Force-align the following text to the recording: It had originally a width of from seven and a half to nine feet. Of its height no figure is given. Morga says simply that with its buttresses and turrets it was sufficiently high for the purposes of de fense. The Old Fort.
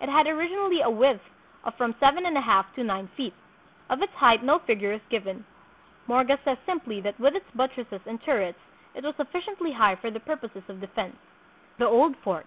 It 0.00 0.08
had 0.08 0.26
originally 0.26 0.80
a 0.80 0.90
width 0.90 1.22
of 1.62 1.76
from 1.76 1.94
seven 2.00 2.26
and 2.26 2.36
a 2.36 2.40
half 2.40 2.74
to 2.74 2.82
nine 2.82 3.06
feet. 3.16 3.34
Of 3.88 4.02
its 4.02 4.12
height 4.14 4.42
no 4.42 4.58
figure 4.58 4.90
is 4.90 5.00
given. 5.10 5.44
Morga 6.08 6.40
says 6.44 6.58
simply 6.66 7.00
that 7.02 7.20
with 7.20 7.36
its 7.36 7.48
buttresses 7.54 8.00
and 8.04 8.20
turrets 8.20 8.58
it 8.96 9.04
was 9.04 9.14
sufficiently 9.14 9.70
high 9.70 9.94
for 9.94 10.10
the 10.10 10.18
purposes 10.18 10.68
of 10.68 10.80
de 10.80 10.88
fense. 10.88 11.14
The 11.78 11.86
Old 11.86 12.16
Fort. 12.16 12.46